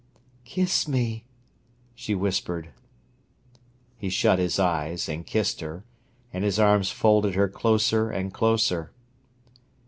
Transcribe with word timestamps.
"Kiss 0.45 0.87
me," 0.87 1.25
she 1.93 2.15
whispered. 2.15 2.69
He 3.99 4.09
shut 4.09 4.39
his 4.39 4.57
eyes, 4.57 5.07
and 5.07 5.27
kissed 5.27 5.61
her, 5.61 5.85
and 6.33 6.43
his 6.43 6.57
arms 6.57 6.89
folded 6.89 7.35
her 7.35 7.47
closer 7.47 8.09
and 8.09 8.33
closer. 8.33 8.93